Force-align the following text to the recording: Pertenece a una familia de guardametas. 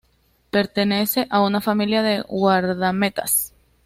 Pertenece 0.49 1.27
a 1.29 1.41
una 1.43 1.61
familia 1.61 2.01
de 2.01 2.21
guardametas. 2.21 3.53